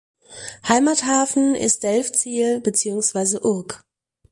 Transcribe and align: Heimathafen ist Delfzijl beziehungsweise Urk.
Heimathafen 0.67 1.53
ist 1.53 1.83
Delfzijl 1.83 2.59
beziehungsweise 2.59 3.45
Urk. 3.45 3.83